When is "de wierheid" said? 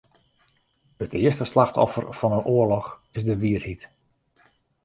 3.29-3.83